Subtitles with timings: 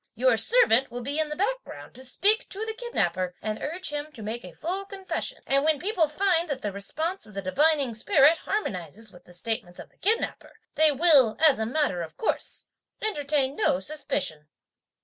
[0.15, 4.11] Your servant will be in the background to speak to the kidnapper and urge him
[4.13, 7.93] to make a full confession; and when people find that the response of the divining
[7.93, 12.65] spirit harmonizes with the statements of the kidnapper, they will, as a matter of course,
[13.03, 14.47] entertain no suspicion.